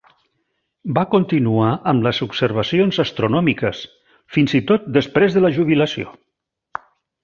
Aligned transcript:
Va 0.97 1.03
continuar 1.11 1.67
amb 1.91 2.07
les 2.07 2.23
observacions 2.27 2.99
astronòmiques, 3.05 3.85
fins 4.39 4.59
i 4.61 4.65
tot 4.73 4.93
després 5.01 5.39
de 5.41 5.49
la 5.49 5.57
jubilació. 5.61 6.21